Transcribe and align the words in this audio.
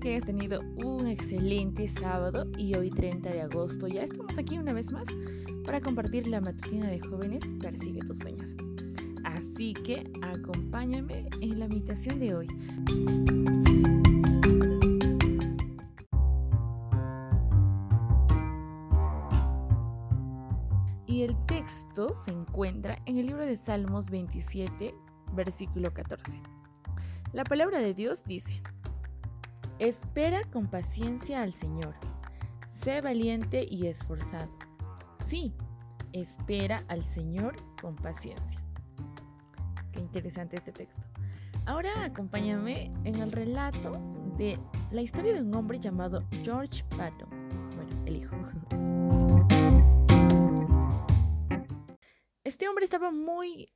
que 0.00 0.14
hayas 0.14 0.24
tenido 0.24 0.60
un 0.82 1.06
excelente 1.06 1.86
sábado 1.88 2.50
y 2.56 2.74
hoy 2.74 2.90
30 2.90 3.28
de 3.28 3.42
agosto 3.42 3.86
ya 3.86 4.02
estamos 4.02 4.38
aquí 4.38 4.56
una 4.56 4.72
vez 4.72 4.90
más 4.90 5.04
para 5.66 5.80
compartir 5.80 6.26
la 6.26 6.40
matutina 6.40 6.88
de 6.88 7.00
jóvenes 7.00 7.44
Persigue 7.60 8.00
tus 8.00 8.18
sueños. 8.18 8.54
Así 9.24 9.74
que 9.74 10.10
acompáñame 10.22 11.28
en 11.42 11.60
la 11.60 11.68
meditación 11.68 12.18
de 12.18 12.34
hoy. 12.34 12.46
Y 21.06 21.22
el 21.22 21.36
texto 21.44 22.14
se 22.14 22.30
encuentra 22.30 22.98
en 23.04 23.18
el 23.18 23.26
libro 23.26 23.44
de 23.44 23.56
Salmos 23.56 24.08
27, 24.08 24.94
versículo 25.34 25.92
14. 25.92 26.40
La 27.32 27.44
palabra 27.44 27.80
de 27.80 27.92
Dios 27.92 28.24
dice, 28.24 28.62
Espera 29.80 30.42
con 30.52 30.66
paciencia 30.66 31.40
al 31.40 31.54
Señor, 31.54 31.94
sé 32.66 33.00
valiente 33.00 33.66
y 33.66 33.86
esforzado. 33.86 34.52
Sí, 35.26 35.54
espera 36.12 36.84
al 36.88 37.02
Señor 37.02 37.56
con 37.80 37.96
paciencia. 37.96 38.62
Qué 39.90 40.00
interesante 40.00 40.58
este 40.58 40.72
texto. 40.72 41.02
Ahora 41.64 42.04
acompáñame 42.04 42.92
en 43.04 43.22
el 43.22 43.32
relato 43.32 43.92
de 44.36 44.58
la 44.90 45.00
historia 45.00 45.32
de 45.32 45.40
un 45.40 45.54
hombre 45.56 45.80
llamado 45.80 46.26
George 46.44 46.84
Patton. 46.98 47.30
Bueno, 47.74 48.04
el 48.04 48.16
hijo. 48.18 48.36
Este 52.44 52.68
hombre 52.68 52.84
estaba 52.84 53.12
muy 53.12 53.72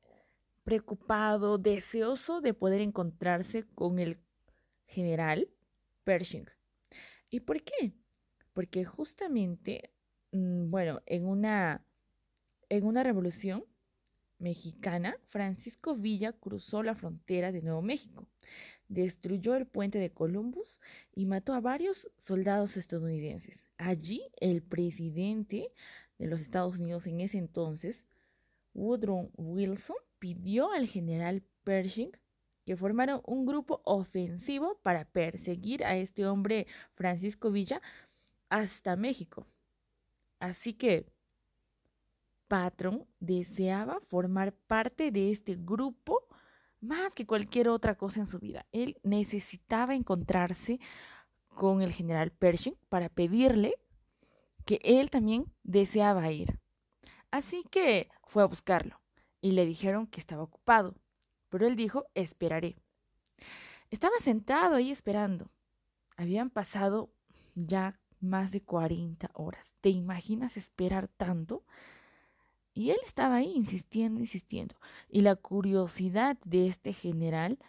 preocupado, 0.64 1.56
deseoso 1.56 2.42
de 2.42 2.52
poder 2.52 2.82
encontrarse 2.82 3.64
con 3.75 3.98
el 3.98 4.20
general 4.86 5.48
Pershing. 6.05 6.48
¿Y 7.30 7.41
por 7.41 7.62
qué? 7.62 7.92
Porque 8.52 8.84
justamente, 8.84 9.91
mm, 10.33 10.70
bueno, 10.70 11.02
en 11.06 11.27
una, 11.27 11.84
en 12.69 12.84
una 12.86 13.02
revolución 13.02 13.64
mexicana, 14.38 15.19
Francisco 15.27 15.97
Villa 15.97 16.32
cruzó 16.32 16.82
la 16.82 16.94
frontera 16.94 17.50
de 17.50 17.62
Nuevo 17.62 17.82
México, 17.82 18.27
destruyó 18.88 19.56
el 19.56 19.66
puente 19.66 19.98
de 19.98 20.12
Columbus 20.12 20.80
y 21.14 21.27
mató 21.27 21.55
a 21.55 21.60
varios 21.60 22.10
soldados 22.16 22.77
estadounidenses. 22.77 23.66
Allí 23.78 24.22
el 24.41 24.62
presidente 24.62 25.72
de 26.19 26.27
los 26.27 26.41
Estados 26.41 26.78
Unidos 26.78 27.06
en 27.06 27.20
ese 27.20 27.38
entonces, 27.38 28.05
Woodrow 28.75 29.30
Wilson, 29.36 29.97
pidió 30.19 30.70
al 30.72 30.86
general 30.86 31.42
Pershing 31.64 32.12
que 32.64 32.76
formaron 32.76 33.20
un 33.26 33.46
grupo 33.46 33.80
ofensivo 33.84 34.78
para 34.82 35.04
perseguir 35.04 35.84
a 35.84 35.96
este 35.96 36.26
hombre 36.26 36.66
Francisco 36.94 37.50
Villa 37.50 37.80
hasta 38.48 38.96
México. 38.96 39.46
Así 40.40 40.74
que 40.74 41.06
Patron 42.48 43.06
deseaba 43.20 44.00
formar 44.00 44.52
parte 44.52 45.10
de 45.10 45.30
este 45.30 45.56
grupo 45.56 46.26
más 46.80 47.14
que 47.14 47.26
cualquier 47.26 47.68
otra 47.68 47.96
cosa 47.96 48.20
en 48.20 48.26
su 48.26 48.38
vida. 48.38 48.66
Él 48.72 48.98
necesitaba 49.02 49.94
encontrarse 49.94 50.80
con 51.48 51.80
el 51.80 51.92
general 51.92 52.30
Pershing 52.30 52.76
para 52.88 53.08
pedirle 53.08 53.74
que 54.64 54.80
él 54.82 55.10
también 55.10 55.46
deseaba 55.62 56.30
ir. 56.30 56.58
Así 57.30 57.64
que 57.70 58.10
fue 58.24 58.42
a 58.42 58.46
buscarlo 58.46 59.00
y 59.40 59.52
le 59.52 59.66
dijeron 59.66 60.06
que 60.06 60.20
estaba 60.20 60.42
ocupado, 60.42 60.94
pero 61.55 61.69
él 61.69 61.77
dijo, 61.77 62.06
esperaré. 62.16 62.74
Estaba 63.88 64.19
sentado 64.19 64.74
ahí 64.74 64.91
esperando. 64.91 65.52
Habían 66.16 66.50
pasado 66.50 67.12
ya 67.54 68.00
más 68.19 68.50
de 68.50 68.60
40 68.60 69.31
horas. 69.34 69.76
¿Te 69.81 69.91
imaginas 69.91 70.56
esperar 70.56 71.06
tanto? 71.06 71.65
Y 72.72 72.91
él 72.91 72.97
estaba 73.06 73.37
ahí 73.37 73.53
insistiendo, 73.54 74.19
insistiendo. 74.19 74.75
Y 75.09 75.20
la 75.20 75.37
curiosidad 75.37 76.38
de 76.44 76.66
este 76.66 76.92
general 76.92 77.60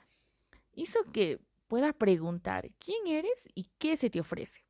hizo 0.74 1.04
que 1.14 1.40
pueda 1.68 1.94
preguntar, 1.94 2.72
¿quién 2.80 3.06
eres 3.06 3.48
y 3.54 3.70
qué 3.78 3.98
se 3.98 4.10
te 4.10 4.20
ofrece? 4.20 4.66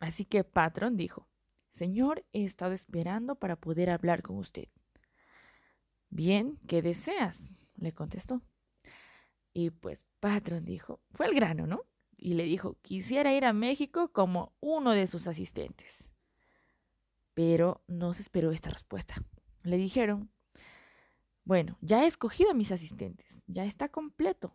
Así 0.00 0.24
que 0.24 0.42
Patrón 0.42 0.96
dijo, 0.96 1.28
Señor, 1.70 2.24
he 2.32 2.44
estado 2.44 2.72
esperando 2.72 3.36
para 3.36 3.54
poder 3.54 3.88
hablar 3.88 4.22
con 4.24 4.36
usted. 4.36 4.66
Bien, 6.08 6.58
¿qué 6.66 6.82
deseas? 6.82 7.59
Le 7.80 7.92
contestó. 7.92 8.40
Y 9.52 9.70
pues 9.70 10.04
Patrón 10.20 10.64
dijo, 10.64 11.00
fue 11.12 11.26
el 11.26 11.34
grano, 11.34 11.66
¿no? 11.66 11.82
Y 12.16 12.34
le 12.34 12.44
dijo, 12.44 12.76
quisiera 12.82 13.34
ir 13.34 13.44
a 13.44 13.52
México 13.52 14.12
como 14.12 14.52
uno 14.60 14.92
de 14.92 15.06
sus 15.06 15.26
asistentes. 15.26 16.10
Pero 17.34 17.82
no 17.88 18.14
se 18.14 18.22
esperó 18.22 18.52
esta 18.52 18.70
respuesta. 18.70 19.22
Le 19.62 19.76
dijeron, 19.76 20.30
bueno, 21.44 21.78
ya 21.80 22.04
he 22.04 22.06
escogido 22.06 22.50
a 22.50 22.54
mis 22.54 22.70
asistentes, 22.70 23.42
ya 23.46 23.64
está 23.64 23.88
completo. 23.88 24.54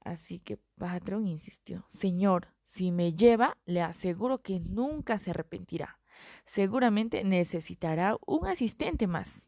Así 0.00 0.38
que 0.38 0.56
Patrón 0.56 1.26
insistió, 1.26 1.84
Señor, 1.88 2.48
si 2.62 2.90
me 2.90 3.12
lleva, 3.12 3.56
le 3.66 3.82
aseguro 3.82 4.40
que 4.42 4.60
nunca 4.60 5.18
se 5.18 5.30
arrepentirá. 5.30 6.00
Seguramente 6.44 7.24
necesitará 7.24 8.16
un 8.26 8.46
asistente 8.46 9.06
más. 9.06 9.47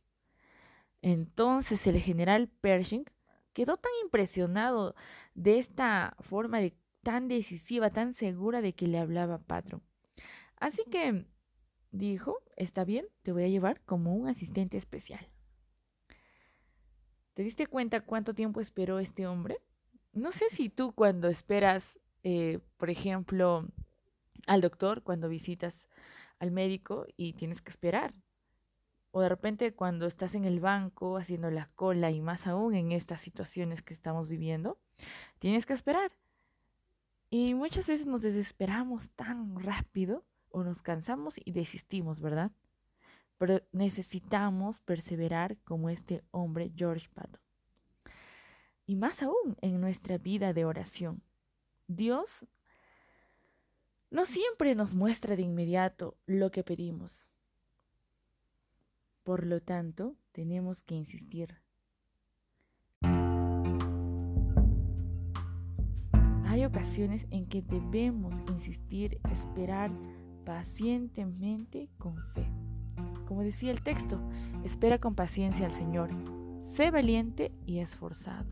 Entonces 1.02 1.86
el 1.86 1.98
general 1.98 2.48
Pershing 2.60 3.04
quedó 3.52 3.76
tan 3.76 3.92
impresionado 4.02 4.94
de 5.34 5.58
esta 5.58 6.16
forma 6.20 6.58
de, 6.58 6.74
tan 7.02 7.28
decisiva, 7.28 7.90
tan 7.90 8.14
segura 8.14 8.60
de 8.60 8.74
que 8.74 8.86
le 8.86 8.98
hablaba 8.98 9.38
Patron. 9.38 9.82
Así 10.56 10.84
que 10.90 11.24
dijo, 11.90 12.38
está 12.56 12.84
bien, 12.84 13.06
te 13.22 13.32
voy 13.32 13.44
a 13.44 13.48
llevar 13.48 13.80
como 13.82 14.14
un 14.14 14.28
asistente 14.28 14.76
especial. 14.76 15.26
¿Te 17.34 17.42
diste 17.42 17.66
cuenta 17.66 18.02
cuánto 18.02 18.34
tiempo 18.34 18.60
esperó 18.60 18.98
este 18.98 19.26
hombre? 19.26 19.58
No 20.12 20.32
sé 20.32 20.50
si 20.50 20.68
tú 20.68 20.92
cuando 20.92 21.28
esperas, 21.28 21.98
eh, 22.22 22.58
por 22.76 22.90
ejemplo, 22.90 23.66
al 24.46 24.60
doctor, 24.60 25.02
cuando 25.02 25.28
visitas 25.28 25.88
al 26.38 26.50
médico 26.50 27.06
y 27.16 27.34
tienes 27.34 27.62
que 27.62 27.70
esperar, 27.70 28.12
o 29.12 29.20
de 29.20 29.28
repente 29.28 29.74
cuando 29.74 30.06
estás 30.06 30.34
en 30.34 30.44
el 30.44 30.60
banco 30.60 31.16
haciendo 31.16 31.50
la 31.50 31.68
cola 31.74 32.10
y 32.10 32.20
más 32.20 32.46
aún 32.46 32.74
en 32.74 32.92
estas 32.92 33.20
situaciones 33.20 33.82
que 33.82 33.94
estamos 33.94 34.28
viviendo, 34.28 34.78
tienes 35.38 35.66
que 35.66 35.72
esperar. 35.72 36.12
Y 37.28 37.54
muchas 37.54 37.86
veces 37.86 38.06
nos 38.06 38.22
desesperamos 38.22 39.10
tan 39.10 39.58
rápido 39.60 40.24
o 40.50 40.62
nos 40.64 40.82
cansamos 40.82 41.36
y 41.44 41.52
desistimos, 41.52 42.20
¿verdad? 42.20 42.52
Pero 43.38 43.62
necesitamos 43.72 44.80
perseverar 44.80 45.56
como 45.58 45.90
este 45.90 46.22
hombre 46.30 46.72
George 46.74 47.08
Patton. 47.14 47.40
Y 48.86 48.96
más 48.96 49.22
aún 49.22 49.56
en 49.60 49.80
nuestra 49.80 50.18
vida 50.18 50.52
de 50.52 50.64
oración. 50.64 51.22
Dios 51.86 52.44
no 54.10 54.26
siempre 54.26 54.74
nos 54.74 54.94
muestra 54.94 55.36
de 55.36 55.42
inmediato 55.42 56.16
lo 56.26 56.50
que 56.50 56.64
pedimos 56.64 57.29
por 59.22 59.46
lo 59.46 59.60
tanto, 59.60 60.16
tenemos 60.32 60.82
que 60.82 60.94
insistir. 60.94 61.60
Hay 66.46 66.64
ocasiones 66.64 67.26
en 67.30 67.46
que 67.46 67.62
debemos 67.62 68.34
insistir, 68.50 69.20
esperar 69.30 69.92
pacientemente 70.44 71.88
con 71.98 72.16
fe. 72.34 72.50
Como 73.26 73.42
decía 73.42 73.70
el 73.70 73.82
texto, 73.82 74.20
espera 74.64 74.98
con 74.98 75.14
paciencia 75.14 75.66
al 75.66 75.72
Señor, 75.72 76.10
sé 76.60 76.90
valiente 76.90 77.52
y 77.66 77.78
esforzado. 77.78 78.50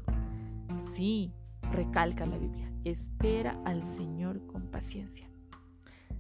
Sí, 0.95 1.33
recalca 1.73 2.25
la 2.25 2.39
Biblia, 2.39 2.71
espera 2.85 3.61
al 3.65 3.85
Señor 3.85 4.47
con 4.47 4.71
paciencia. 4.71 5.29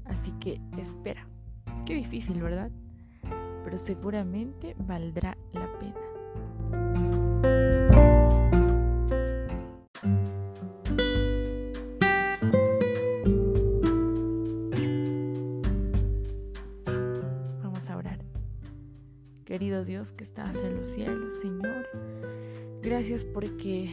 Así 0.04 0.32
que 0.40 0.60
espera. 0.78 1.28
Qué 1.86 1.94
difícil, 1.94 2.42
¿verdad? 2.42 2.72
Pero 3.68 3.76
seguramente 3.76 4.74
valdrá 4.78 5.36
la 5.52 5.70
pena. 5.78 5.94
Vamos 17.62 17.90
a 17.90 17.96
orar. 17.98 18.24
Querido 19.44 19.84
Dios 19.84 20.12
que 20.12 20.24
estás 20.24 20.56
en 20.62 20.76
los 20.76 20.88
cielos, 20.88 21.38
Señor, 21.38 21.86
gracias 22.80 23.26
porque 23.26 23.90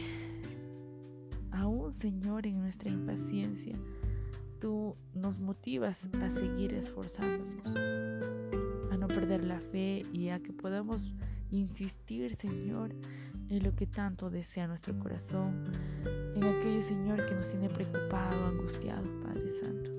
aún, 1.50 1.92
Señor, 1.92 2.46
en 2.46 2.60
nuestra 2.60 2.88
impaciencia, 2.88 3.76
tú 4.58 4.96
nos 5.12 5.38
motivas 5.38 6.08
a 6.22 6.30
seguir 6.30 6.72
esforzándonos 6.72 7.76
perder 9.16 9.44
la 9.44 9.60
fe 9.60 10.02
y 10.12 10.28
a 10.28 10.40
que 10.40 10.52
podamos 10.52 11.10
insistir, 11.50 12.34
Señor, 12.34 12.94
en 13.48 13.62
lo 13.62 13.74
que 13.74 13.86
tanto 13.86 14.28
desea 14.28 14.66
nuestro 14.66 14.98
corazón, 14.98 15.64
en 16.34 16.44
aquello, 16.44 16.82
Señor, 16.82 17.26
que 17.26 17.34
nos 17.34 17.48
tiene 17.48 17.70
preocupado, 17.70 18.44
angustiado, 18.44 19.08
Padre 19.22 19.48
Santo. 19.48 19.90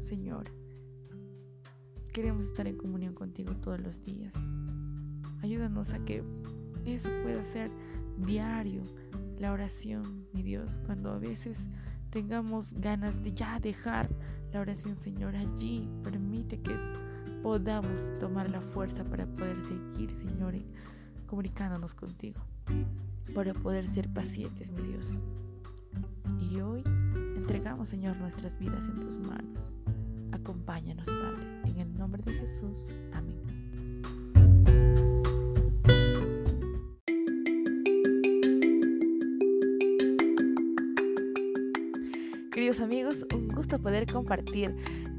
Señor, 0.00 0.50
queremos 2.12 2.46
estar 2.46 2.66
en 2.66 2.76
comunión 2.76 3.14
contigo 3.14 3.54
todos 3.54 3.78
los 3.80 4.02
días. 4.02 4.34
Ayúdanos 5.40 5.92
a 5.94 6.04
que 6.04 6.24
eso 6.86 7.08
pueda 7.22 7.44
ser 7.44 7.70
diario, 8.16 8.82
la 9.38 9.52
oración, 9.52 10.26
mi 10.32 10.42
Dios, 10.42 10.80
cuando 10.86 11.12
a 11.12 11.18
veces 11.20 11.68
tengamos 12.10 12.72
ganas 12.80 13.22
de 13.22 13.32
ya 13.32 13.60
dejar 13.60 14.08
la 14.52 14.60
oración, 14.60 14.96
Señor, 14.96 15.36
allí 15.36 15.88
permite 16.02 16.60
que 16.60 16.74
podamos 17.42 18.18
tomar 18.18 18.50
la 18.50 18.60
fuerza 18.60 19.04
para 19.04 19.26
poder 19.26 19.62
seguir, 19.62 20.10
Señor, 20.10 20.54
comunicándonos 21.26 21.94
contigo, 21.94 22.40
para 23.34 23.54
poder 23.54 23.86
ser 23.86 24.08
pacientes, 24.08 24.70
mi 24.70 24.82
Dios. 24.82 25.18
Y 26.40 26.60
hoy 26.60 26.82
entregamos, 27.36 27.88
Señor, 27.88 28.16
nuestras 28.16 28.58
vidas 28.58 28.84
en 28.86 29.00
tus 29.00 29.16
manos. 29.18 29.74
Acompáñanos, 30.32 31.06
Padre, 31.06 31.46
en 31.64 31.78
el 31.78 31.98
nombre 31.98 32.22
de 32.22 32.32
Jesús. 32.32 32.86
Amén. 33.12 33.38
Queridos 42.52 42.80
amigos, 42.80 43.24
un 43.32 43.48
gusto 43.48 43.78
poder 43.78 44.10
compartir 44.10 44.74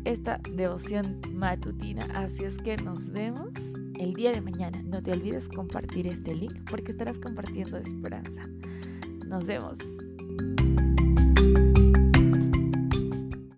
esta 0.10 0.40
devoción 0.56 1.22
matutina. 1.34 2.06
Así 2.16 2.44
es 2.44 2.58
que 2.58 2.78
nos 2.78 3.12
vemos 3.12 3.52
el 4.00 4.14
día 4.16 4.32
de 4.32 4.42
mañana. 4.42 4.82
No 4.84 5.04
te 5.04 5.12
olvides 5.12 5.48
compartir 5.48 6.08
este 6.08 6.34
link 6.34 6.54
porque 6.70 6.92
estarás 6.92 7.20
compartiendo 7.20 7.78
esperanza. 7.78 8.48
Nos 9.28 9.46
vemos. 9.46 9.78